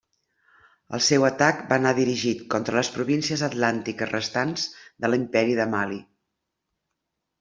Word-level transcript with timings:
El 0.97 1.01
seu 1.07 1.25
atac 1.29 1.59
va 1.73 1.77
anar 1.81 1.91
dirigit 1.99 2.41
contra 2.55 2.77
les 2.79 2.89
províncies 2.95 3.45
atlàntiques 3.49 4.11
restants 4.15 4.65
de 5.05 5.13
l'Imperi 5.15 5.57
de 5.61 5.69
Mali. 5.75 6.01